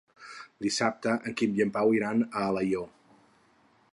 Dissabte 0.65 1.13
en 1.31 1.35
Quim 1.41 1.53
i 1.59 1.63
en 1.67 1.75
Pau 1.77 1.95
iran 1.99 2.25
a 2.41 2.45
Alaior. 2.47 2.91